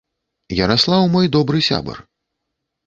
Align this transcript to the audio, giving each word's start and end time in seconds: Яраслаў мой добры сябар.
Яраслаў 0.59 1.03
мой 1.17 1.31
добры 1.37 1.57
сябар. 1.69 1.97